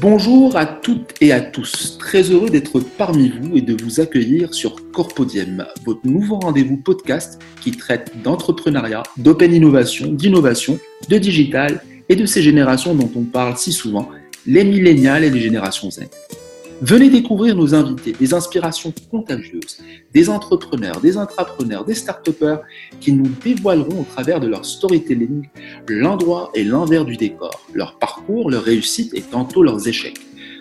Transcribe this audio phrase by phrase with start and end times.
[0.00, 1.98] Bonjour à toutes et à tous.
[1.98, 7.40] Très heureux d'être parmi vous et de vous accueillir sur Corpodium, votre nouveau rendez-vous podcast
[7.60, 13.56] qui traite d'entrepreneuriat, d'open innovation, d'innovation, de digital et de ces générations dont on parle
[13.56, 14.08] si souvent,
[14.46, 16.02] les millénials et les générations Z.
[16.80, 19.78] Venez découvrir nos invités, des inspirations contagieuses,
[20.14, 22.30] des entrepreneurs, des intrapreneurs, des start
[23.00, 25.48] qui nous dévoileront au travers de leur storytelling
[25.88, 30.20] l'endroit et l'envers du décor, leur parcours, leurs réussites et tantôt leurs échecs.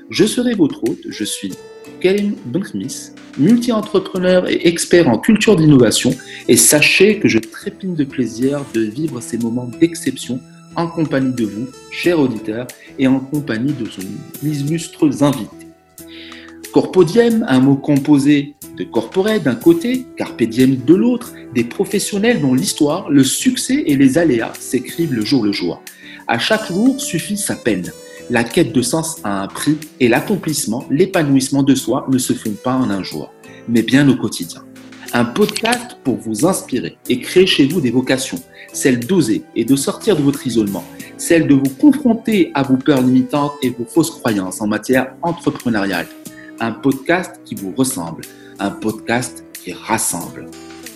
[0.09, 1.53] Je serai votre hôte, je suis
[1.99, 6.15] Kevin Bunkmith, multi-entrepreneur et expert en culture d'innovation
[6.47, 10.39] et sachez que je trépine de plaisir de vivre ces moments d'exception
[10.75, 12.67] en compagnie de vous, chers auditeurs,
[12.99, 15.56] et en compagnie de nos illustres invités.
[16.73, 22.53] Corpodiem, un mot composé de corporate d'un côté, carpe diem de l'autre, des professionnels dont
[22.53, 25.81] l'histoire, le succès et les aléas s'écrivent le jour le jour.
[26.27, 27.91] À chaque jour suffit sa peine.
[28.29, 32.51] La quête de sens a un prix et l'accomplissement, l'épanouissement de soi ne se font
[32.51, 33.31] pas en un jour,
[33.69, 34.66] mais bien au quotidien.
[35.13, 38.39] Un podcast pour vous inspirer et créer chez vous des vocations,
[38.73, 40.83] celle d'oser et de sortir de votre isolement,
[41.17, 46.07] celle de vous confronter à vos peurs limitantes et vos fausses croyances en matière entrepreneuriale
[46.59, 48.23] un podcast qui vous ressemble,
[48.59, 50.47] un podcast qui rassemble.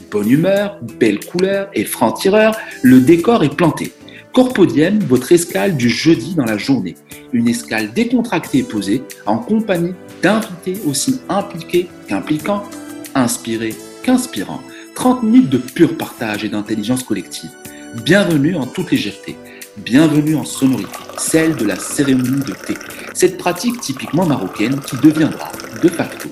[0.09, 3.94] Bonne humeur, belle couleur et franc-tireur, le décor est planté.
[4.34, 6.96] Corpodiem, votre escale du jeudi dans la journée.
[7.34, 12.64] Une escale décontractée et posée, en compagnie d'invités aussi impliqués qu'impliquants,
[13.14, 14.61] inspirés qu'inspirants.
[14.95, 17.49] 30 minutes de pur partage et d'intelligence collective.
[18.03, 19.35] Bienvenue en toute légèreté.
[19.77, 22.73] Bienvenue en sonorité, celle de la cérémonie de thé.
[23.13, 25.51] Cette pratique typiquement marocaine qui deviendra,
[25.81, 26.29] de facto,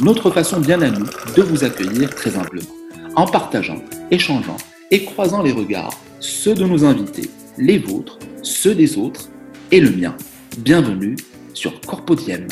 [0.00, 1.06] notre façon bien à nous
[1.36, 2.66] de vous accueillir très humblement,
[3.14, 3.80] en partageant,
[4.10, 4.56] échangeant
[4.90, 9.28] et croisant les regards, ceux de nos invités, les vôtres, ceux des autres
[9.70, 10.16] et le mien.
[10.58, 11.16] Bienvenue
[11.54, 12.48] sur Corpodiem.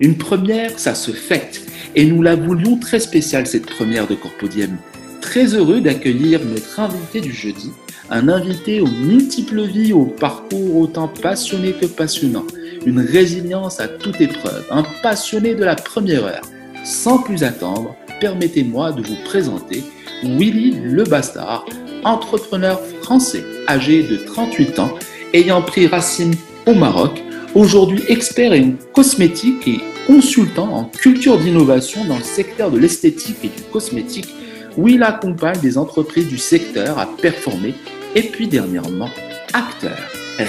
[0.00, 1.63] Une première, ça se fête,
[1.96, 4.76] et nous la voulions très spéciale cette première de Corpodiem.
[5.20, 7.70] Très heureux d'accueillir notre invité du jeudi,
[8.10, 12.44] un invité aux multiples vies, au parcours autant passionné que passionnant,
[12.84, 16.44] une résilience à toute épreuve, un passionné de la première heure.
[16.84, 19.82] Sans plus attendre, permettez-moi de vous présenter
[20.22, 21.64] Willy Le Bastard,
[22.04, 24.94] entrepreneur français âgé de 38 ans,
[25.32, 26.34] ayant pris racine
[26.66, 27.22] au Maroc,
[27.54, 33.48] aujourd'hui expert en cosmétique et consultant en culture d'innovation dans le secteur de l'esthétique et
[33.48, 34.34] du cosmétique
[34.76, 37.74] où il accompagne des entreprises du secteur à performer
[38.14, 39.08] et puis dernièrement
[39.52, 39.96] acteur.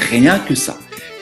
[0.10, 0.78] Rien que ça,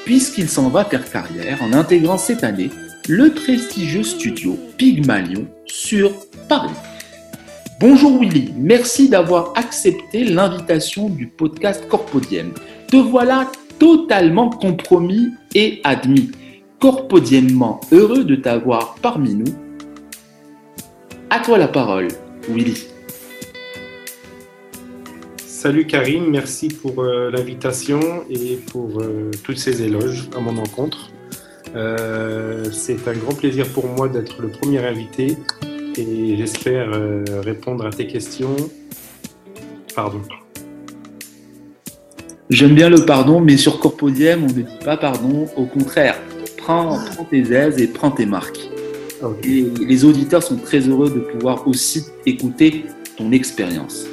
[0.06, 2.70] puisqu'il s'en va faire carrière en intégrant cette année
[3.10, 6.14] le prestigieux studio Pygmalion sur
[6.48, 6.70] Paris.
[7.80, 12.54] Bonjour Willy, merci d'avoir accepté l'invitation du podcast Corpodiem.
[12.88, 16.32] Te voilà totalement compromis et admis.
[16.80, 19.54] Corpodiemment heureux de t'avoir parmi nous.
[21.30, 22.10] À toi la parole,
[22.50, 22.94] Willy.
[25.64, 31.10] Salut Karim, merci pour euh, l'invitation et pour euh, tous ces éloges à mon encontre.
[31.74, 35.38] Euh, c'est un grand plaisir pour moi d'être le premier invité
[35.96, 36.92] et j'espère
[37.46, 38.58] répondre à tes questions.
[39.96, 40.20] Pardon.
[42.50, 45.48] J'aime bien le pardon, mais sur Corpodium, on ne dit pas pardon.
[45.56, 46.16] Au contraire,
[46.58, 48.70] prends, prends tes aises et prends tes marques.
[49.44, 52.86] Et les auditeurs sont très heureux de pouvoir aussi écouter
[53.18, 54.06] ton expérience.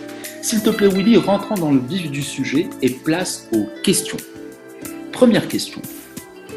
[0.42, 4.18] S'il te plaît, Willy, rentrons dans le vif du sujet et place aux questions.
[5.10, 5.82] Première question.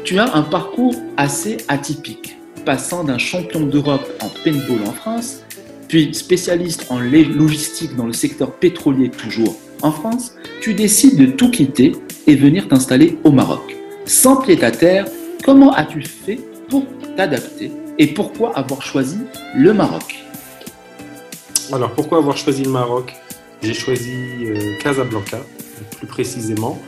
[0.04, 5.42] Tu as un parcours assez atypique, passant d'un champion d'Europe en paintball en France,
[5.88, 11.50] puis spécialiste en logistique dans le secteur pétrolier toujours en France, tu décides de tout
[11.50, 11.92] quitter
[12.26, 13.76] et venir t'installer au Maroc.
[14.06, 15.06] Sans pied à terre,
[15.44, 16.40] comment as-tu fait
[16.70, 16.86] pour
[17.16, 19.18] t'adapter et pourquoi avoir choisi
[19.54, 20.24] le Maroc?
[21.70, 23.12] Alors pourquoi avoir choisi le Maroc?
[23.62, 25.40] J'ai choisi euh, Casablanca,
[25.98, 26.78] plus précisément,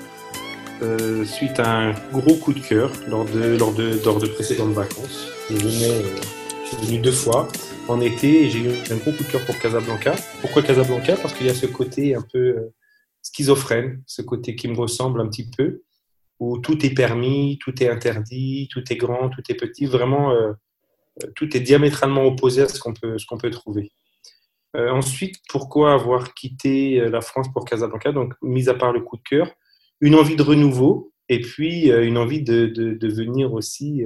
[0.83, 4.73] euh, suite à un gros coup de cœur lors de, lors de, lors de précédentes
[4.73, 5.29] vacances.
[5.51, 6.03] Je, euh,
[6.65, 7.49] je suis venu deux fois
[7.89, 10.15] en été et j'ai eu un gros coup de cœur pour Casablanca.
[10.41, 11.17] Pourquoi Casablanca?
[11.17, 12.57] Parce qu'il y a ce côté un peu
[13.27, 15.83] schizophrène, ce côté qui me ressemble un petit peu,
[16.39, 19.87] où tout est permis, tout est interdit, tout est grand, tout est petit.
[19.87, 20.35] Vraiment,
[21.35, 23.91] tout est diamétralement opposé à ce qu'on peut, trouver.
[24.77, 28.13] Euh, ensuite, pourquoi avoir quitté euh, la France pour Casablanca?
[28.13, 29.51] Donc, mis à part le coup de cœur,
[30.01, 34.05] une envie de renouveau et puis euh, une envie de, de, venir aussi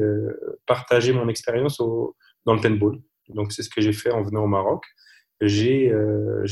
[0.66, 3.00] partager mon expérience dans le paintball.
[3.28, 4.84] Donc, c'est ce que j'ai fait en venant au Maroc.
[5.40, 5.90] J'ai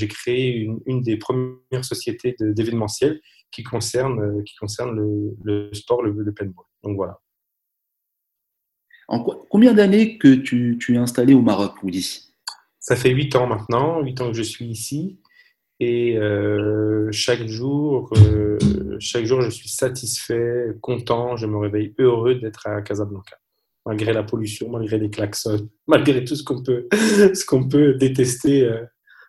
[0.09, 3.21] créé une, une, des premières sociétés d'événementiel
[3.51, 6.65] qui concerne, qui concerne le, le sport, le, le paintball.
[6.83, 7.21] Donc, voilà.
[9.09, 12.27] En combien d'années que tu, tu, es installé au Maroc, Woody?
[12.79, 15.19] Ça fait huit ans maintenant, huit ans que je suis ici.
[15.81, 18.59] Et euh, chaque jour, euh,
[18.99, 21.37] chaque jour, je suis satisfait, content.
[21.37, 23.39] Je me réveille heureux d'être à Casablanca,
[23.89, 28.65] malgré la pollution, malgré les klaxons, malgré tout ce qu'on peut, ce qu'on peut détester
[28.65, 28.85] euh,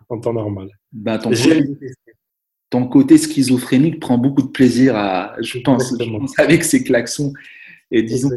[0.10, 0.70] en temps normal.
[0.92, 1.64] Bah, ton, côté,
[2.70, 5.96] ton, côté, schizophrénique prend beaucoup de plaisir à, je pense,
[6.38, 7.32] avec ces klaxons
[7.92, 8.30] et disons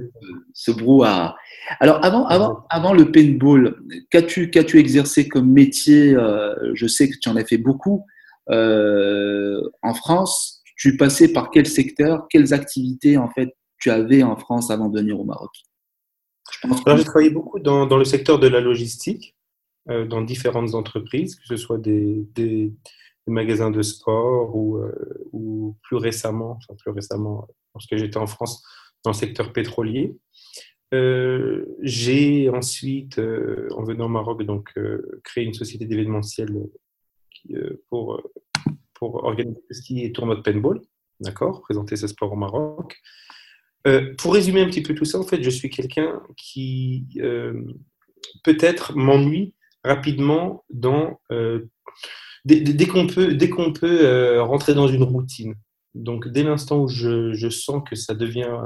[0.55, 1.35] ce brouhaha.
[1.81, 3.77] Alors, avant, avant, avant le paintball,
[4.11, 8.05] qu'as-tu qu'as-tu exercé comme métier euh, Je sais que tu en as fait beaucoup.
[8.51, 12.27] Euh, en France, tu passais par quel secteur?
[12.31, 15.51] Quelles activités, en fait, tu avais en France avant de venir au Maroc?
[16.65, 19.37] J'ai travaillé beaucoup dans, dans, le secteur de la logistique,
[19.91, 22.73] euh, dans différentes entreprises, que ce soit des, des,
[23.27, 24.81] magasins de sport ou,
[25.33, 28.65] ou plus récemment, enfin plus récemment, lorsque j'étais en France,
[29.05, 30.17] dans le secteur pétrolier.
[30.95, 36.51] Euh, j'ai ensuite, euh, en venant au Maroc, donc, euh, créé une société d'événementiel
[37.89, 38.23] pour,
[38.95, 40.81] pour organiser tout ce qui est tournoi de paintball,
[41.19, 43.01] d'accord, présenter ce sport au Maroc.
[44.19, 47.07] Pour résumer un petit peu tout ça, en fait, je suis quelqu'un qui
[48.45, 51.21] peut-être m'ennuie rapidement dans
[52.45, 55.55] dès, dès qu'on peut, dès peut rentrer dans une routine.
[55.95, 58.57] Donc, dès l'instant où je, je, sens que ça devient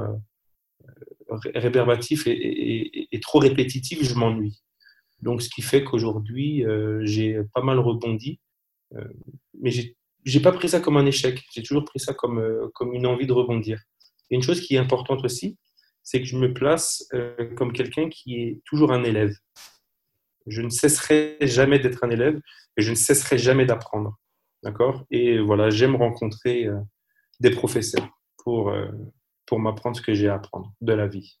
[1.29, 4.61] réverbatif et, trop répétitif, je m'ennuie.
[5.21, 8.39] Donc, ce qui fait qu'aujourd'hui, euh, j'ai pas mal rebondi,
[8.95, 9.03] euh,
[9.59, 11.43] mais j'ai pas pris ça comme un échec.
[11.53, 13.81] J'ai toujours pris ça comme, euh, comme une envie de rebondir.
[14.29, 15.57] Une chose qui est importante aussi,
[16.03, 17.07] c'est que je me place
[17.55, 19.33] comme quelqu'un qui est toujours un élève.
[20.45, 22.39] Je ne cesserai jamais d'être un élève
[22.77, 24.17] et je ne cesserai jamais d'apprendre.
[24.63, 25.05] D'accord?
[25.11, 26.67] Et voilà, j'aime rencontrer
[27.39, 28.07] des professeurs
[28.37, 28.73] pour,
[29.45, 31.39] pour m'apprendre ce que j'ai à apprendre de la vie.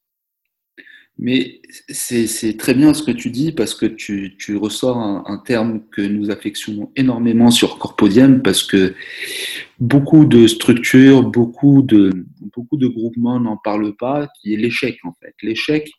[1.19, 5.81] Mais c'est très bien ce que tu dis parce que tu, tu ressors un, terme
[5.91, 8.93] que nous affectionnons énormément sur Corpodium parce que
[9.79, 15.13] beaucoup de structures, beaucoup de, beaucoup de groupements n'en parlent pas, qui est l'échec en
[15.19, 15.33] fait.
[15.41, 15.89] L'échec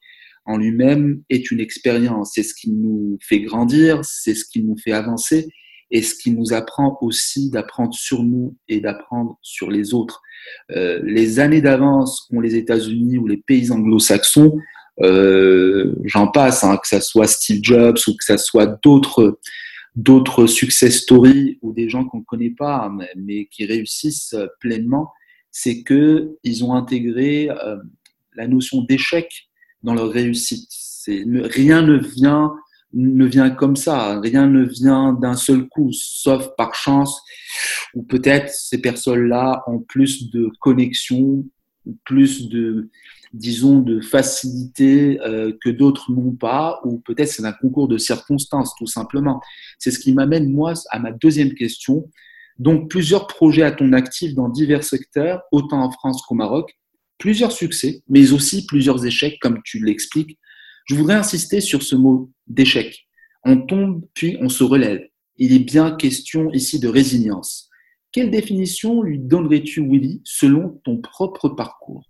[0.44, 4.76] en lui-même est une expérience, c'est ce qui nous fait grandir, c'est ce qui nous
[4.78, 5.48] fait avancer
[5.90, 10.22] et ce qui nous apprend aussi d'apprendre sur nous et d'apprendre sur les autres.
[10.70, 14.56] Euh, les années d'avance qu'ont les États-Unis ou les pays anglo-saxons,
[15.00, 19.38] j'en passe, hein, que ce soit Steve Jobs ou que ce soit d'autres
[19.94, 25.10] d'autres success stories ou des gens qu'on ne connaît pas, mais, mais, qui réussissent pleinement,
[25.50, 27.76] c'est que ils ont intégré euh,
[28.36, 29.48] la notion d'échec
[29.82, 30.70] dans leur réussite.
[31.06, 32.52] Rien ne vient
[32.94, 37.20] ne vient comme ça, rien ne vient d'un seul coup, sauf par chance,
[37.94, 41.44] ou peut-être ces personnes-là ont plus de connexion,
[42.04, 42.88] plus de,
[43.32, 48.74] disons, de facilité euh, que d'autres n'ont pas, ou peut-être c'est un concours de circonstances,
[48.76, 49.40] tout simplement.
[49.78, 52.08] C'est ce qui m'amène, moi, à ma deuxième question.
[52.58, 56.76] Donc, plusieurs projets à ton actif dans divers secteurs, autant en France qu'au Maroc,
[57.18, 60.38] plusieurs succès, mais aussi plusieurs échecs, comme tu l'expliques.
[60.86, 63.06] Je voudrais insister sur ce mot d'échec.
[63.44, 65.06] On tombe, puis on se relève.
[65.36, 67.68] Il est bien question ici de résilience.
[68.10, 72.07] Quelle définition lui donnerais-tu, Willy, selon ton propre parcours?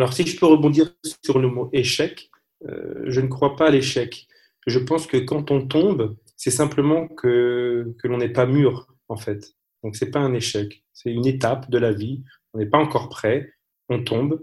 [0.00, 2.30] Alors, si je peux rebondir sur le mot échec,
[2.66, 4.28] euh, je ne crois pas à l'échec.
[4.66, 9.18] Je pense que quand on tombe, c'est simplement que, que l'on n'est pas mûr, en
[9.18, 9.56] fait.
[9.84, 10.82] Donc, ce n'est pas un échec.
[10.94, 12.24] C'est une étape de la vie.
[12.54, 13.52] On n'est pas encore prêt.
[13.90, 14.42] On tombe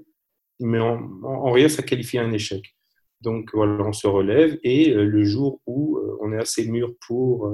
[0.59, 2.75] mais en, rien ça qualifie un échec.
[3.21, 6.93] Donc voilà, on se relève et euh, le jour où euh, on est assez mûr
[7.07, 7.51] pour,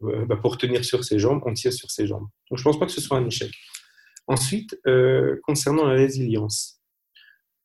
[0.00, 2.28] bah, pour tenir sur ses jambes, on tire sur ses jambes.
[2.48, 3.50] Donc je ne pense pas que ce soit un échec.
[4.28, 4.80] Ensuite,
[5.42, 6.81] concernant la résilience,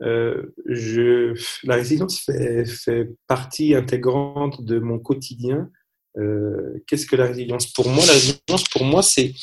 [0.02, 5.70] je, la résilience fait, partie intégrante de mon quotidien.
[6.88, 7.72] Qu'est-ce que la résilience?
[7.74, 9.34] Pour moi, la résilience, pour moi, c'est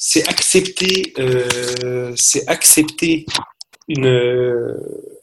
[0.00, 3.26] c'est accepter, euh, c'est accepter
[3.88, 4.74] une, euh,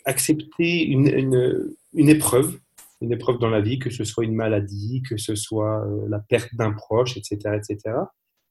[0.06, 2.60] accepter une, une, épreuve,
[3.02, 6.20] une épreuve dans la vie, que ce soit une maladie, que ce soit euh, la
[6.20, 7.96] perte d'un proche, etc., etc.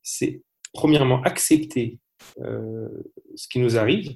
[0.02, 1.98] C'est premièrement accepter
[2.40, 2.88] euh,
[3.34, 4.14] ce qui nous arrive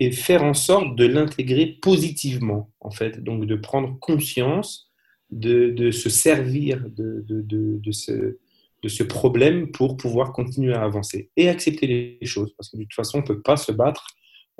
[0.00, 4.90] et faire en sorte de l'intégrer positivement, en fait, donc de prendre conscience
[5.30, 7.42] de, de se servir de, de,
[7.78, 8.38] de, ce,
[8.82, 12.54] de ce problème pour pouvoir continuer à avancer et accepter les choses.
[12.56, 14.06] Parce que de toute façon, on ne peut pas se battre.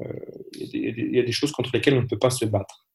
[0.00, 0.06] Euh,
[0.52, 2.86] il y, a des choses contre lesquelles on ne peut pas se battre.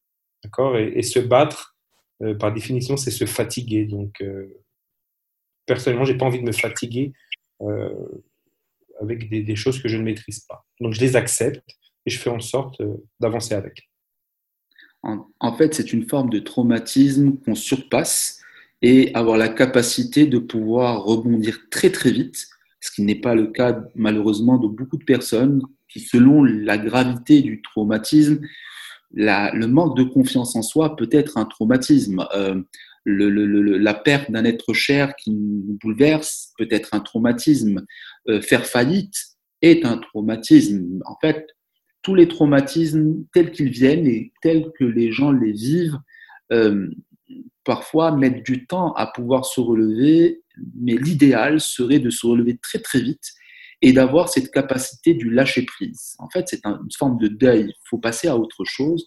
[0.43, 0.77] D'accord?
[0.77, 1.77] Et, se battre,
[2.21, 3.85] euh, par définition, c'est se fatiguer.
[3.85, 4.61] Donc, euh,
[5.65, 7.13] personnellement, je n'ai pas envie de me fatiguer
[9.01, 10.65] avec des, des, choses que je ne maîtrise pas.
[10.79, 11.78] Donc, je les accepte
[12.09, 12.81] et je fais en sorte
[13.19, 13.87] d'avancer avec.
[15.03, 18.41] En, fait, c'est une forme de traumatisme qu'on surpasse
[18.81, 22.47] et avoir la capacité de pouvoir rebondir très très vite,
[22.81, 27.43] ce qui n'est pas le cas malheureusement de beaucoup de personnes qui, selon la gravité
[27.43, 28.41] du traumatisme,
[29.11, 32.25] le manque de confiance en soi peut être un traumatisme.
[32.35, 32.61] Euh,
[33.05, 37.85] la perte d'un être cher qui nous bouleverse peut être un traumatisme.
[38.27, 39.15] Euh, faire faillite
[39.61, 41.01] est un traumatisme.
[41.05, 41.47] En fait,
[42.09, 45.99] tous les traumatismes tels qu'ils viennent et tels que les gens les vivent
[46.51, 46.89] euh,
[47.63, 50.41] parfois mettre du temps à pouvoir se relever,
[50.75, 53.31] mais l'idéal serait de se relever très très vite
[53.83, 56.15] et d'avoir cette capacité du lâcher prise.
[56.17, 57.67] En fait, c'est une forme de deuil.
[57.67, 59.05] Il faut passer à autre chose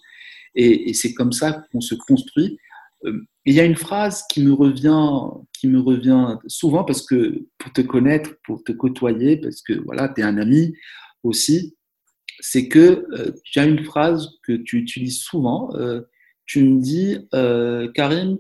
[0.55, 2.57] et, c'est comme ça qu'on se construit.
[3.05, 5.11] Euh, il y a une phrase qui me revient,
[5.53, 10.09] qui me revient souvent parce que pour te connaître, pour te côtoyer, parce que voilà,
[10.09, 10.73] tu es un ami
[11.25, 11.75] aussi,
[12.43, 15.71] c'est que euh, tu as une phrase que tu utilises souvent.
[15.77, 16.03] Euh,
[16.45, 17.17] tu me dis,
[17.95, 18.39] Karim,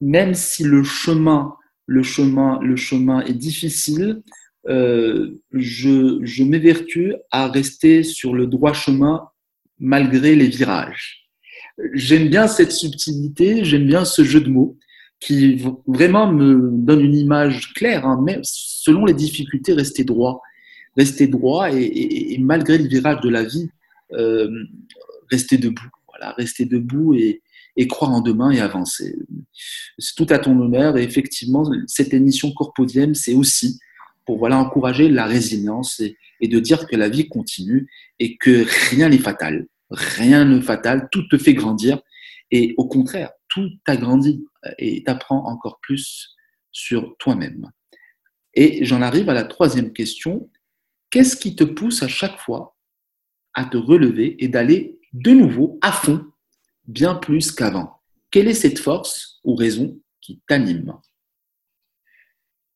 [0.00, 1.54] même si le chemin,
[1.86, 4.22] le chemin, le chemin est difficile,
[4.68, 9.28] euh, je, je m'évertue à rester sur le droit chemin
[9.78, 11.28] malgré les virages.
[11.92, 14.78] J'aime bien cette subtilité, j'aime bien ce jeu de mots
[15.20, 20.40] qui vraiment me donne une image claire, hein, selon les difficultés, rester droit.
[20.96, 23.68] Rester droit et, malgré les virages de la vie,
[24.12, 24.48] euh,
[25.30, 25.90] rester debout.
[26.08, 27.42] Voilà, rester debout et,
[27.76, 29.14] et croire en demain et avancer.
[29.98, 33.78] C'est tout à ton honneur et effectivement, cette émission Corpodium, c'est aussi
[34.24, 36.16] pour voilà, encourager la résilience et,
[36.48, 37.88] de dire que la vie continue
[38.18, 39.66] et que rien n'est fatal.
[39.90, 42.00] Rien n'est fatal, tout te fait grandir
[42.50, 44.44] et au contraire, tout t'agrandit
[44.78, 46.36] et t'apprend encore plus
[46.72, 47.70] sur toi-même.
[48.54, 50.50] Et j'en arrive à la troisième question.
[51.10, 52.76] Qu'est-ce qui te pousse à chaque fois
[53.54, 56.24] à te relever et d'aller de nouveau à fond
[56.86, 58.00] bien plus qu'avant?
[58.30, 60.94] Quelle est cette force ou raison qui t'anime?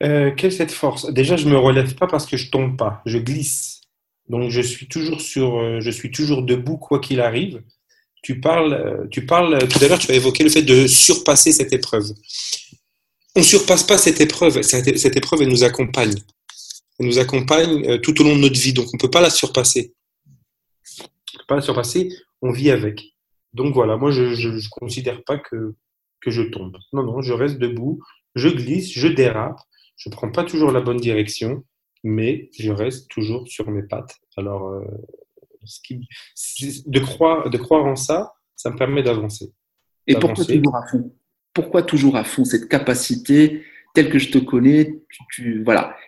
[0.03, 1.13] Euh, Quelle est cette force?
[1.13, 3.83] Déjà, je me relève pas parce que je tombe pas, je glisse.
[4.29, 7.63] Donc, je suis toujours sur, euh, je suis toujours debout quoi qu'il arrive.
[8.23, 9.67] Tu parles, euh, tu parles.
[9.69, 12.07] Tout à l'heure, tu as évoqué le fait de surpasser cette épreuve.
[13.35, 14.63] On surpasse pas cette épreuve.
[14.63, 16.15] Cette, cette épreuve, elle nous accompagne.
[17.01, 18.73] Elle nous accompagne tout au long de notre vie.
[18.73, 19.95] Donc, on peut pas la surpasser.
[21.01, 22.09] On peut pas la surpasser.
[22.43, 23.03] On vit avec.
[23.53, 25.75] Donc voilà, moi je ne considère pas que,
[26.21, 26.77] que je tombe.
[26.93, 28.01] Non, non, je reste debout,
[28.35, 29.59] je glisse, je dérape,
[29.97, 31.65] je ne prends pas toujours la bonne direction,
[32.05, 34.17] mais je reste toujours sur mes pattes.
[34.37, 34.85] Alors, euh,
[35.65, 36.09] ce qui,
[36.87, 39.53] de, croire, de croire en ça, ça me permet d'avancer.
[40.07, 41.13] Et pourquoi toujours à fond?
[41.53, 43.63] Pourquoi toujours à fond cette capacité
[43.95, 45.65] telle que je te connais tu,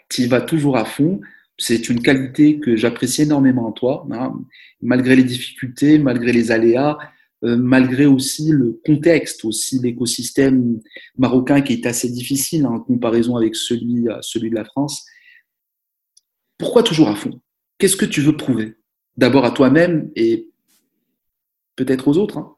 [0.08, 1.20] tu y vas toujours à fond.
[1.58, 4.34] C'est une qualité que j'apprécie énormément en toi, hein.
[4.80, 6.98] malgré les difficultés, malgré les aléas,
[7.44, 10.80] euh, malgré aussi le contexte, aussi l'écosystème
[11.18, 15.04] marocain qui est assez difficile en comparaison avec celui, euh, celui de la France.
[16.56, 17.40] Pourquoi toujours à fond?
[17.78, 18.76] Qu'est-ce que tu veux prouver?
[19.16, 20.50] D'abord à toi-même et
[21.74, 22.56] peut-être aux autres hein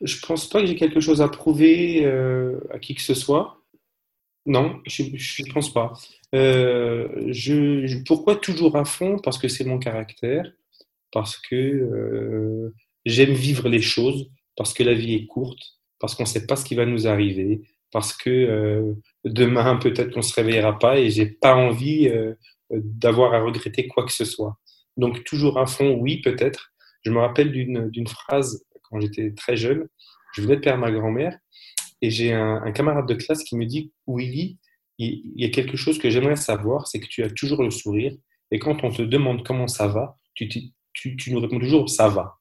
[0.00, 3.57] Je pense pas que j'ai quelque chose à prouver euh, à qui que ce soit.
[4.48, 5.92] Non, je ne pense pas.
[6.32, 9.18] je, pourquoi toujours à fond?
[9.22, 10.50] Parce que c'est mon caractère,
[11.12, 12.72] parce que
[13.08, 16.56] J'aime vivre les choses parce que la vie est courte, parce qu'on ne sait pas
[16.56, 18.92] ce qui va nous arriver, parce que euh,
[19.24, 22.34] demain peut-être qu'on ne se réveillera pas et j'ai pas envie euh,
[22.70, 24.58] d'avoir à regretter quoi que ce soit.
[24.98, 26.74] Donc toujours à fond, oui peut-être.
[27.02, 29.88] Je me rappelle d'une phrase quand j'étais très jeune.
[30.34, 31.38] Je venais de perdre ma grand-mère
[32.00, 34.58] et j'ai un, camarade de classe qui me dit Willy,
[34.98, 38.12] il, y a quelque chose que j'aimerais savoir, c'est que tu as toujours le sourire
[38.50, 42.08] et quand on te demande comment ça va, tu, tu, tu nous réponds toujours ça
[42.08, 42.38] va.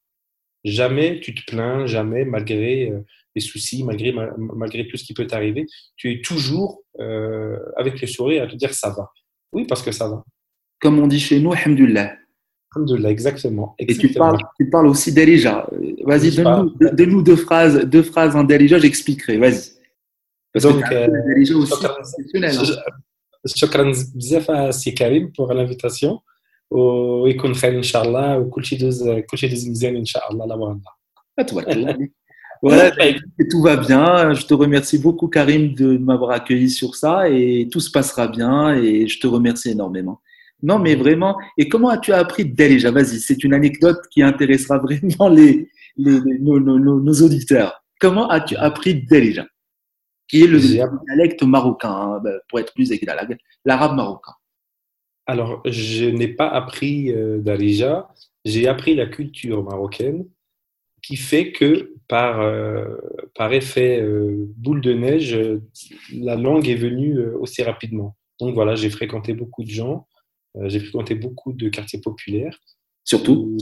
[0.63, 5.27] Jamais tu te plains, jamais, malgré euh, les soucis, malgré, malgré tout ce qui peut
[5.27, 9.11] t'arriver, tu es toujours euh, avec le sourire à te dire ça va.
[9.53, 10.23] Oui, parce que ça va.
[10.79, 12.17] Comme on dit chez nous, Alhamdulillah.
[12.75, 13.75] Alhamdulillah, exactement.
[13.78, 15.68] Et tu parles, tu parles aussi d'Alija.
[16.04, 19.37] Vas-y, donne-nous deux phrases, deux phrases en d'Alija, j'expliquerai.
[19.37, 19.72] Vas-y.
[20.52, 22.54] Parce Donc, que euh, aussi exceptionnel.
[23.44, 26.20] Shukran bzaf à Karim pour l'invitation.
[26.72, 30.46] ويكون خير ان شاء الله وكل شيء يدوز كل شيء يدوز مزيان ان شاء الله
[30.46, 30.80] لا والله
[31.46, 32.08] تبارك الله
[32.64, 32.92] Voilà,
[33.50, 34.34] tout va bien.
[34.34, 38.75] Je te remercie beaucoup, Karim, de m'avoir accueilli sur ça et tout se passera bien
[38.76, 40.20] et je te remercie énormément.
[40.63, 41.37] Non, mais vraiment.
[41.57, 47.83] Et comment as-tu appris déjà Vas-y, c'est une anecdote qui intéressera vraiment les, nos, auditeurs.
[47.99, 49.45] Comment as-tu appris déjà
[50.27, 54.33] Qui est le dialecte marocain, hein, ben, pour être plus exact, l'arabe marocain.
[55.27, 58.07] Alors, je n'ai pas appris euh, Darija,
[58.45, 60.25] j'ai appris la culture marocaine
[61.03, 62.97] qui fait que par, euh,
[63.35, 65.37] par effet euh, boule de neige,
[66.13, 68.15] la langue est venue aussi rapidement.
[68.39, 70.07] Donc voilà, j'ai fréquenté beaucoup de gens,
[70.65, 72.59] j'ai fréquenté beaucoup de quartiers populaires.
[73.03, 73.57] Surtout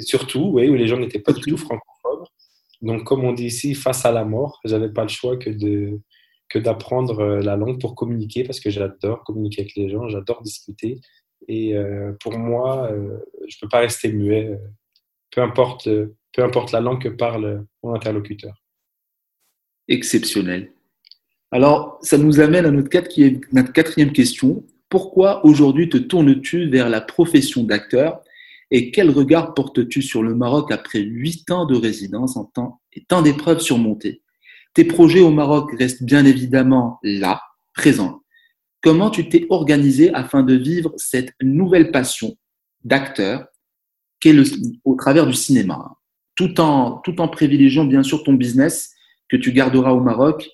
[0.00, 2.26] Surtout, oui, où les gens n'étaient pas du tout francophones.
[2.80, 6.00] Donc, comme on dit ici, face à la mort, j'avais pas le choix que de
[6.50, 10.42] que d'apprendre euh, la langue pour communiquer parce que j'adore communiquer avec les gens, j'adore
[10.42, 11.00] discuter.
[11.48, 14.58] Et euh, pour moi, euh, je peux pas rester muet,
[15.30, 15.88] peu importe,
[16.32, 18.62] peu importe la langue que parle mon interlocuteur.
[19.88, 20.70] Exceptionnel.
[21.50, 22.90] Alors, ça nous amène à notre,
[23.52, 24.64] notre quatrième question.
[24.94, 28.20] Pourquoi aujourd'hui te tournes-tu vers la profession d'acteur
[28.70, 33.02] et quel regard portes-tu sur le Maroc après huit ans de résidence en temps et
[33.02, 34.22] tant d'épreuves surmontées?
[34.72, 37.42] Tes projets au Maroc restent bien évidemment là,
[37.74, 38.22] présents.
[38.84, 42.36] Comment tu t'es organisé afin de vivre cette nouvelle passion
[42.84, 43.48] d'acteur
[44.20, 44.36] qu'est
[44.84, 45.96] au travers du cinéma,
[46.36, 48.92] tout en, tout en privilégiant bien sûr ton business
[49.28, 50.48] que tu garderas au Maroc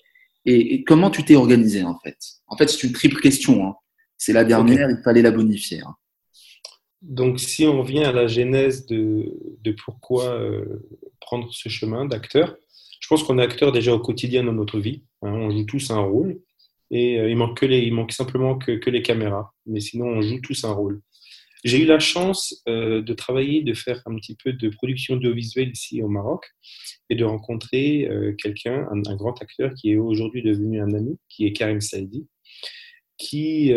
[0.45, 2.17] et, comment tu t'es organisé en fait?
[2.47, 3.67] En fait, c'est une triple question.
[3.67, 3.75] Hein.
[4.23, 5.79] C'est la dernière, il fallait la bonifier.
[5.79, 5.95] Hein.
[7.01, 9.25] Donc, si on revient à la genèse de,
[9.83, 10.63] pourquoi euh,
[11.19, 12.55] prendre ce chemin d'acteur,
[12.99, 15.01] je pense qu'on est acteur déjà au quotidien dans notre vie.
[15.23, 15.31] Hein.
[15.31, 16.39] on joue tous un rôle.
[16.91, 19.55] Et euh, il, manque que les, il manque simplement que, les caméras.
[19.65, 21.01] Mais sinon, on joue tous un rôle.
[21.63, 25.71] J'ai eu la chance euh, de travailler, de faire un petit peu de production audiovisuelle
[25.71, 26.45] ici au Maroc
[27.09, 31.53] et de rencontrer quelqu'un, un, grand acteur qui est aujourd'hui devenu un ami, qui est
[31.53, 32.27] Karim Saidi,
[33.21, 33.73] qui,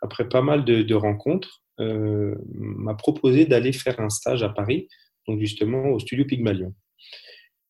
[0.00, 4.88] après pas mal de rencontres, euh, m'a proposé d'aller faire un stage à Paris,
[5.26, 6.74] donc justement au studio Pygmalion.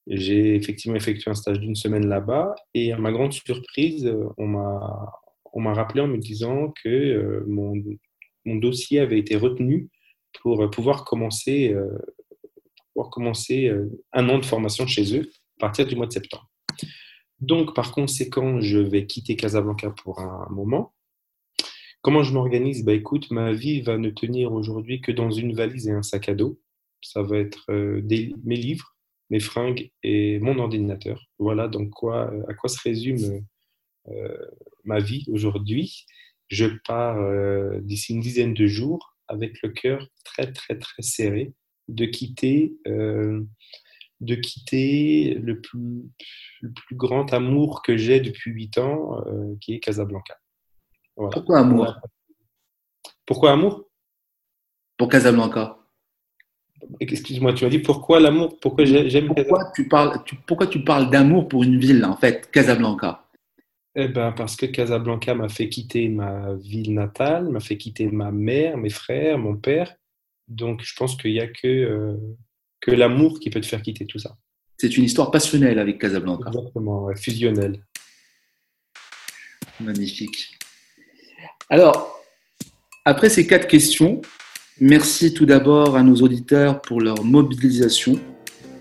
[0.08, 5.12] J'ai effectivement effectué un stage d'une semaine là-bas et à ma grande surprise, on m'a,
[5.52, 7.74] on m'a rappelé en me disant que euh, mon,
[8.44, 9.88] mon, dossier avait été retenu
[10.42, 11.96] pour pouvoir commencer, euh,
[12.92, 13.72] pouvoir commencer
[14.12, 16.50] un an de formation chez eux à partir du mois de septembre.
[17.42, 20.94] Donc, par conséquent, je vais quitter Casablanca pour un moment
[22.02, 22.84] Comment je m'organise?
[22.84, 26.28] Bah écoute, ma vie va ne tenir aujourd'hui que dans une valise et un sac
[26.28, 26.60] à dos.
[27.00, 28.02] Ça va être euh,
[28.44, 28.96] mes livres,
[29.30, 31.28] mes fringues et mon ordinateur.
[31.38, 33.44] Voilà donc quoi, euh, à quoi se résume
[34.08, 34.36] euh,
[34.82, 36.06] ma vie aujourd'hui.
[36.48, 37.18] Je pars
[37.80, 41.54] d'ici une dizaine de jours avec le cœur très très très serré
[41.88, 42.74] de quitter,
[44.22, 46.10] de quitter le plus,
[46.60, 49.22] le plus grand amour que j'ai depuis huit ans,
[49.60, 50.36] qui est Casablanca.
[51.14, 51.96] Pourquoi amour?
[53.26, 53.88] Pourquoi amour?
[54.96, 55.78] Pour Casablanca.
[57.00, 58.58] Excuse-moi, tu m'as dit pourquoi l'amour?
[58.60, 63.28] Pourquoi j'aime pourquoi tu parles, Pourquoi tu parles d'amour pour une ville, en fait, Casablanca?
[63.94, 68.32] Eh ben, parce que Casablanca m'a fait quitter ma ville natale, m'a fait quitter ma
[68.32, 69.94] mère, mes frères, mon père.
[70.48, 72.16] Donc, je pense qu'il n'y a que, euh,
[72.82, 74.36] que l'amour qui peut te faire quitter tout ça.
[74.76, 76.50] C'est une histoire passionnelle avec Casablanca.
[76.50, 77.84] Exactement, fusionnelle.
[79.80, 80.58] Magnifique.
[81.70, 82.20] Alors,
[83.04, 84.20] après ces quatre questions,
[84.80, 88.18] merci tout d'abord à nos auditeurs pour leur mobilisation.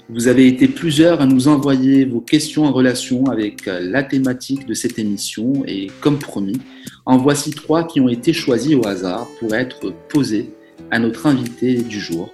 [0.09, 4.65] Vous avez été plusieurs à nous envoyer vos questions en relation avec euh, la thématique
[4.65, 6.59] de cette émission et comme promis,
[7.05, 10.49] en voici trois qui ont été choisis au hasard pour être posées
[10.89, 12.33] à notre invité du jour.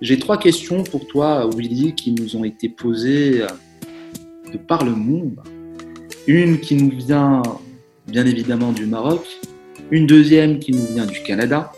[0.00, 3.46] J'ai trois questions pour toi, Willy, qui nous ont été posées euh,
[4.52, 5.40] de par le monde.
[6.28, 7.42] Une qui nous vient
[8.06, 9.26] bien évidemment du Maroc,
[9.90, 11.72] une deuxième qui nous vient du Canada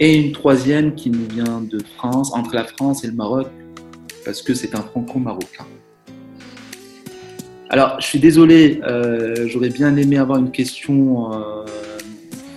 [0.00, 3.46] et une troisième qui nous vient de France, entre la France et le Maroc,
[4.24, 5.66] parce que c'est un franco-marocain.
[7.70, 11.66] Alors, je suis désolé, euh, j'aurais bien aimé avoir une question euh,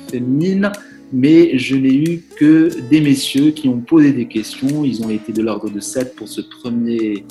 [0.09, 0.71] féminine,
[1.13, 4.83] mais je n'ai eu que des messieurs qui ont posé des questions.
[4.83, 7.25] Ils ont été de l'ordre de 7 pour ce premier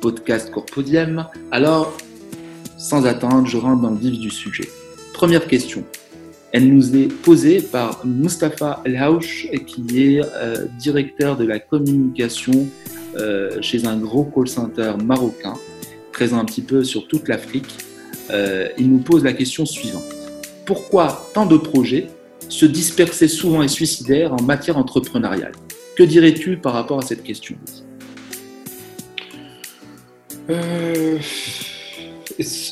[0.00, 1.26] podcast Corpodium.
[1.50, 1.96] Alors,
[2.78, 4.68] sans attendre, je rentre dans le vif du sujet.
[5.12, 5.84] Première question.
[6.52, 12.66] Elle nous est posée par Mustapha El Haouch, qui est euh, directeur de la communication
[13.16, 15.54] euh, chez un gros call center marocain,
[16.12, 17.76] présent un petit peu sur toute l'Afrique.
[18.30, 20.04] Euh, il nous pose la question suivante.
[20.64, 22.08] Pourquoi tant de projets
[22.48, 25.52] se dispersaient souvent et suicidaires en matière entrepreneuriale
[25.96, 27.56] Que dirais-tu par rapport à cette question
[30.50, 31.18] Euh,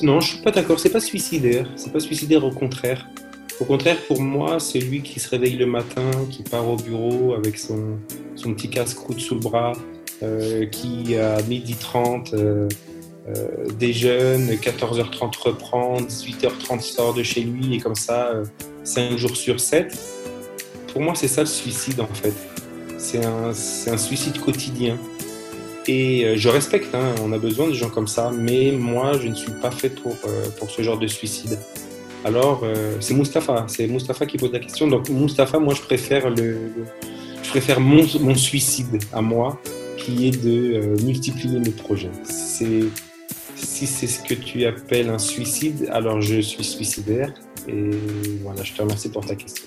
[0.03, 0.79] Non, je suis pas d'accord.
[0.79, 1.69] C'est pas suicidaire.
[1.77, 3.09] C'est pas suicidaire, au contraire.
[3.61, 7.35] Au contraire, pour moi, c'est lui qui se réveille le matin, qui part au bureau
[7.35, 7.99] avec son,
[8.35, 9.73] son petit casse-croûte sous le bras,
[10.23, 12.69] euh, qui à midi 30 euh,
[13.79, 18.43] déjeune, 14h30 reprend, 18h30 sort de chez lui et comme ça,
[18.85, 19.99] 5 jours sur 7.
[20.93, 22.35] Pour moi, c'est ça le suicide en fait.
[22.99, 24.99] C'est un, un suicide quotidien.
[25.87, 29.29] Et euh, je respecte, hein, on a besoin de gens comme ça, mais moi, je
[29.29, 31.59] ne suis pas fait pour, euh, pour ce genre de suicide.
[32.25, 34.89] Alors, euh, c'est Mustapha, c'est Mustapha qui pose la question.
[34.89, 36.57] Donc, Mustapha, moi, je préfère, le,
[37.43, 39.61] je préfère mon, mon suicide à moi,
[39.99, 42.11] qui est de multiplier mes projets.
[42.25, 47.33] Si c'est ce que tu appelles un suicide, alors je suis suicidaire.
[47.69, 47.91] Et
[48.43, 49.65] voilà, je te remercie pour ta question.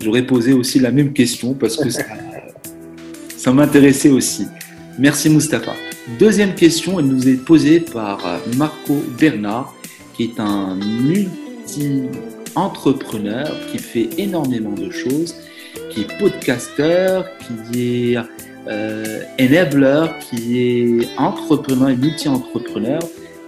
[0.00, 2.02] J'aurais posé aussi la même question parce que ça,
[3.36, 4.46] ça m'intéressait aussi.
[4.98, 5.74] Merci Mustapha.
[6.18, 9.74] Deuxième question, elle nous est posée par euh, Marco Bernard,
[10.14, 15.34] qui est un multi-entrepreneur qui fait énormément de choses,
[15.90, 18.18] qui est podcasteur, qui est
[18.68, 23.00] euh, enabler, qui est entrepreneur et multi-entrepreneur,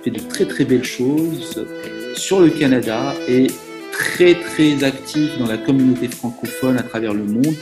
[0.03, 1.67] fait de très très belles choses
[2.15, 3.49] sur le Canada et
[3.99, 7.55] très très actif dans la communauté francophone à travers le monde.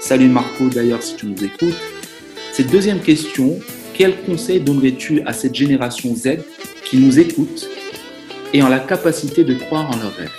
[0.00, 1.76] Salut Marco d'ailleurs si tu nous écoutes.
[2.52, 3.58] Cette deuxième question,
[3.94, 6.38] quel conseil donnerais-tu à cette génération Z
[6.84, 7.68] qui nous écoute
[8.54, 10.30] et en la capacité de croire en leurs rêves?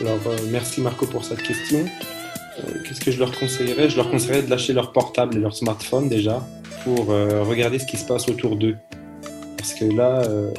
[0.00, 1.84] Alors, euh, merci Marco pour cette question.
[2.58, 3.88] Euh, Qu'est-ce que je leur conseillerais?
[3.88, 6.46] Je leur conseillerais de lâcher leur portable et leur smartphone déjà
[6.84, 8.76] pour euh, regarder ce qui se passe autour d'eux.
[9.64, 10.50] Parce que là, euh,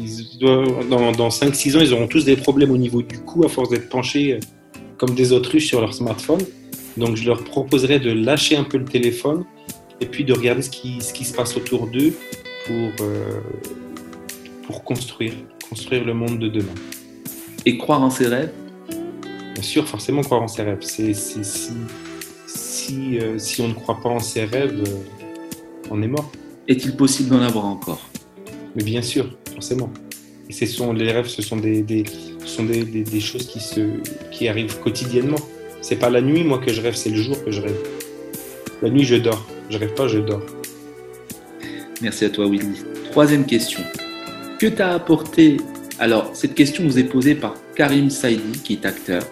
[0.00, 3.44] ils doivent- dans, dans 5-6 ans, ils auront tous des problèmes au niveau du cou
[3.44, 4.40] à force d'être penchés euh,
[4.96, 6.40] comme des autruches sur leur smartphone.
[6.96, 9.44] Donc, je leur proposerais de lâcher un peu le téléphone
[10.00, 12.12] et puis de regarder ce qui, ce qui se passe autour d'eux
[12.66, 13.38] pour, euh,
[14.66, 15.34] pour construire,
[15.68, 16.74] construire le monde de demain.
[17.64, 18.50] et croire en ses rêves?
[19.54, 20.78] Bien sûr, forcément croire en ses rêves.
[20.80, 21.44] C'est, si,
[22.48, 24.82] si, euh, si on ne croit pas en ses rêves,
[25.92, 26.32] on est mort.
[26.66, 28.00] Est-il possible d'en avoir encore?
[28.76, 29.90] Mais bien sûr, forcément.
[30.48, 31.84] Et sont, les rêves, ce sont des,
[32.44, 33.80] sont des, des- choses qui, se,
[34.30, 35.38] qui arrivent quotidiennement.
[35.82, 37.76] C'est pas la nuit, moi, que je rêve, c'est le jour que je rêve.
[38.82, 39.46] La nuit, je dors.
[39.68, 40.42] Je rêve pas, je dors.
[42.00, 42.82] Merci à toi Willy.
[43.10, 43.80] Troisième question.
[44.58, 45.56] Que t'a apporté
[45.98, 49.22] Alors, cette question nous est posée par Karim Saidi, qui est acteur,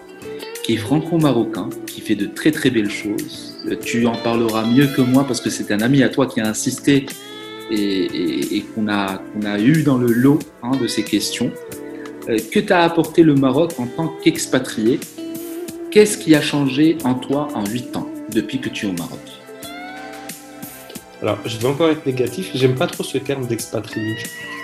[0.63, 3.55] qui est franco-marocain, qui fait de très très belles choses.
[3.67, 6.41] Euh, Tu en parleras mieux que moi parce que c'est un ami à toi qui
[6.41, 7.05] a insisté
[7.71, 11.51] et, et- et qu'on a, qu'on a eu dans le lot hein, de ces questions.
[12.29, 14.99] Euh, que t'a apporté le Maroc en tant qu'expatrié?
[15.91, 19.19] Qu'est-ce qui a changé en toi en 8 ans depuis que tu es au Maroc?
[21.21, 22.51] Alors, je vais encore être négatif.
[22.53, 24.15] J'aime pas trop ce terme d'expatrié.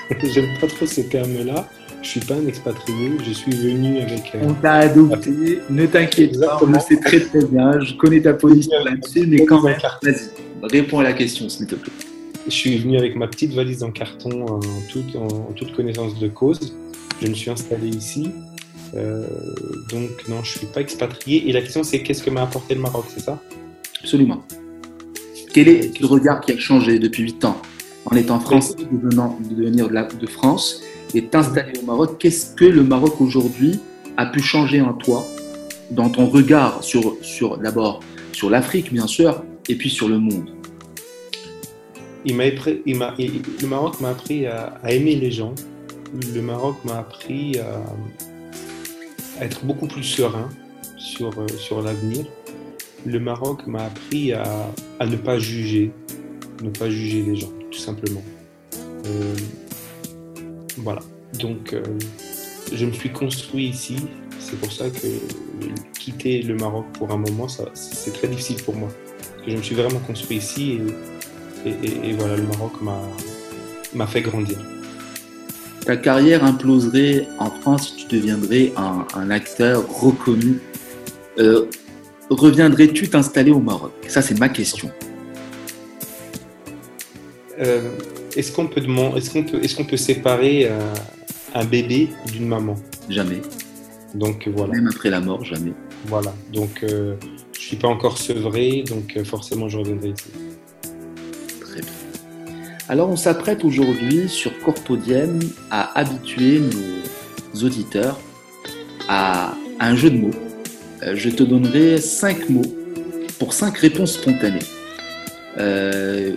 [0.34, 1.68] J'aime pas trop ce terme-là.
[2.02, 3.12] Je suis pas un expatrié.
[3.26, 4.34] Je suis venu avec.
[4.36, 8.22] euh, On t'a adopté, ne t'inquiète pas, on le sait très très bien, je connais
[8.22, 10.30] ta position là-dessus, mais quand même, vas-y,
[10.64, 11.94] réponds à la question s'il te plaît.
[12.46, 16.76] Je suis venu avec ma petite valise en carton en toute, connaissance de cause.
[17.22, 18.32] Je me suis installé ici.
[18.96, 19.26] Euh,
[19.90, 21.50] donc non, je suis pas expatrié.
[21.50, 23.42] Et la question c'est qu'est-ce que m'a apporté le Maroc, c'est ça?
[24.02, 24.44] Absolument.
[25.54, 27.62] Quel est le regard qui a changé depuis 8 ans?
[28.06, 30.82] En étant français, venant, de France
[31.14, 33.80] et t'installer au Maroc Qu'est-ce que le Maroc aujourd'hui
[34.18, 35.26] a pu changer en toi,
[35.92, 38.02] dans ton regard sur d'abord
[38.34, 40.50] sur l'Afrique bien sûr, et puis sur le monde
[42.26, 45.54] Il m'a il le Maroc m'a appris à, aimer les gens.
[46.34, 47.82] Le Maroc m'a appris à,
[49.42, 50.50] être beaucoup plus serein
[50.98, 52.26] sur, euh, sur l'avenir.
[53.06, 54.44] Le Maroc m'a appris à,
[55.00, 55.92] à ne pas juger,
[56.62, 58.24] ne pas juger les gens, tout simplement.
[59.06, 59.36] Euh,
[60.78, 61.02] voilà.
[61.40, 61.84] Donc, euh,
[62.72, 63.98] je me suis construit ici.
[64.40, 65.08] C'est pour ça que
[66.00, 68.90] quitter le Maroc pour un moment, c'est très difficile pour moi.
[69.48, 70.80] Je me suis vraiment construit ici
[71.66, 72.74] et, et- et voilà, le Maroc
[73.94, 74.58] m'a fait grandir.
[75.86, 80.60] ta carrière imploserait en France si tu deviendrais un, un acteur reconnu.
[81.40, 81.66] Euh,
[82.30, 83.92] Reviendrais-tu t'installer au Maroc?
[84.08, 84.90] Ça, c'est ma question.
[87.60, 87.82] Euh,
[88.36, 88.82] est-ce qu'on peut,
[89.18, 90.80] est-ce qu'on peut, est-ce qu'on peut séparer euh,
[91.54, 92.76] un bébé d'une maman?
[93.10, 93.42] Jamais.
[94.16, 95.74] Donc voilà, Même après la mort, jamais.
[96.08, 96.34] voilà.
[96.54, 97.16] Donc je
[97.60, 100.30] suis pas encore sevré, donc forcément je reviendrai ici.
[102.90, 105.40] Alors, on s'apprête aujourd'hui sur Corpodium
[105.72, 108.20] à habituer nos auditeurs
[109.08, 110.36] à un jeu de mots.
[111.02, 112.76] Euh, Je te donnerai cinq mots
[113.40, 114.66] pour cinq réponses spontanées.
[115.58, 116.34] Euh,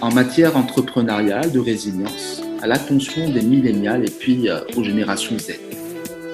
[0.00, 5.52] en matière entrepreneuriale, de résilience, à l'attention des millénials et puis euh, aux générations Z.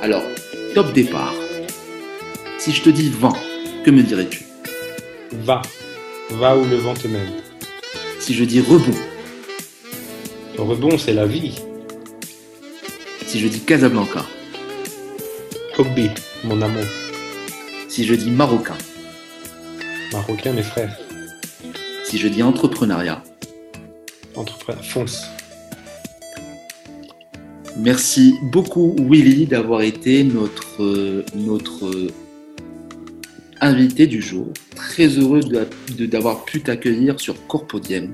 [0.01, 0.23] Alors,
[0.75, 1.35] top départ.
[2.59, 3.37] Si je te dis vent,
[3.85, 4.47] que me dirais-tu?
[5.45, 5.61] Va.
[6.31, 7.33] Va où le vent te mène.
[8.19, 8.97] Si je dis rebond,
[10.57, 11.55] Le rebond, c'est la vie.
[13.27, 14.25] si je dis Casablanca,
[15.79, 16.09] Hobby,
[16.45, 16.85] mon amour.
[17.89, 18.77] si je dis marocain,
[20.13, 20.97] Marocain, mes frères.
[22.05, 23.23] si je dis entrepreneuriat,
[24.37, 24.85] Entrepreneur.
[24.85, 25.27] Fonce.
[27.79, 32.09] Merci beaucoup Willy d'avoir été notre, euh, notre euh,
[33.63, 34.49] invité du jour.
[34.75, 35.67] Très heureux de-
[35.97, 38.13] de- d'avoir pu t'accueillir sur Corpodium.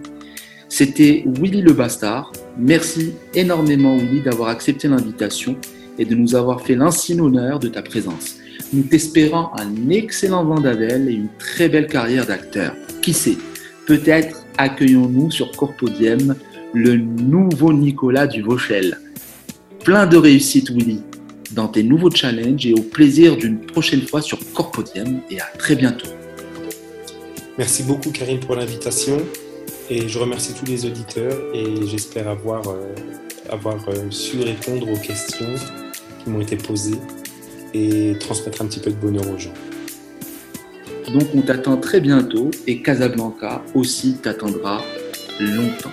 [0.74, 2.32] C'était Willy le Bastard.
[2.56, 5.54] Merci énormément Willy d'avoir accepté l'invitation
[5.98, 8.36] et de nous avoir fait l'insigne honneur de ta présence.
[8.72, 12.74] Nous t'espérons un excellent vent d'Avel et une très belle carrière d'acteur.
[13.02, 13.36] Qui sait,
[13.86, 16.36] peut-être accueillons-nous sur Corpodium
[16.72, 18.98] le nouveau Nicolas du Vauchel.
[19.84, 21.02] Plein de réussite, Willy,
[21.50, 25.76] dans tes nouveaux challenges et au plaisir d'une prochaine fois sur Corpodium et à très
[25.76, 26.08] bientôt.
[27.58, 29.18] Merci beaucoup, Karine, pour l'invitation.
[29.90, 32.94] Et je remercie tous les auditeurs et j'espère avoir, euh,
[33.50, 35.54] avoir euh, su répondre aux questions
[36.22, 36.98] qui m'ont été posées
[37.74, 39.52] et transmettre un petit peu de bonheur aux gens.
[41.12, 44.82] Donc on t'attend très bientôt et Casablanca aussi t'attendra
[45.40, 45.92] longtemps.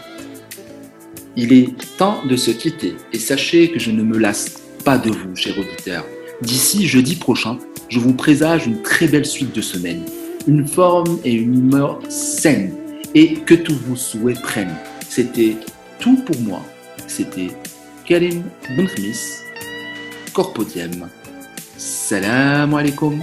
[1.35, 5.09] Il est temps de se quitter et sachez que je ne me lasse pas de
[5.09, 6.05] vous, chers auditeurs.
[6.41, 7.57] D'ici jeudi prochain,
[7.89, 10.03] je vous présage une très belle suite de semaines,
[10.47, 12.78] une forme et une humeur saine
[13.15, 14.75] et que tous vos souhaits prennent.
[15.07, 15.57] C'était
[15.99, 16.61] tout pour moi.
[17.07, 17.49] C'était
[18.05, 18.43] Karim
[18.75, 19.19] Benkhmis,
[20.33, 21.09] Corpodium.
[21.77, 23.21] Salam alaikum.